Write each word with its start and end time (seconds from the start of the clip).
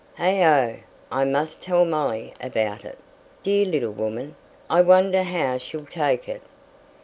Heigho! 0.17 0.79
I 1.11 1.25
must 1.25 1.61
tell 1.61 1.85
Molly 1.85 2.33
about 2.41 2.83
it: 2.83 2.97
dear 3.43 3.65
little 3.67 3.91
woman, 3.91 4.35
I 4.67 4.81
wonder 4.81 5.21
how 5.21 5.59
she'll 5.59 5.85
take 5.85 6.27
it? 6.27 6.41